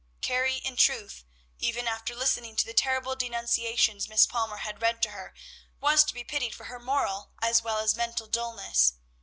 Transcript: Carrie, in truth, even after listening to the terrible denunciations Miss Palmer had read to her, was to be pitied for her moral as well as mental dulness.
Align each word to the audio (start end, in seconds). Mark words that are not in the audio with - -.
Carrie, 0.19 0.55
in 0.57 0.77
truth, 0.77 1.25
even 1.59 1.87
after 1.87 2.15
listening 2.15 2.55
to 2.55 2.65
the 2.65 2.73
terrible 2.73 3.15
denunciations 3.15 4.09
Miss 4.09 4.25
Palmer 4.25 4.57
had 4.57 4.81
read 4.81 4.99
to 5.03 5.11
her, 5.11 5.31
was 5.79 6.03
to 6.05 6.15
be 6.15 6.23
pitied 6.23 6.55
for 6.55 6.63
her 6.63 6.79
moral 6.79 7.33
as 7.39 7.61
well 7.61 7.77
as 7.77 7.95
mental 7.95 8.25
dulness. 8.25 8.93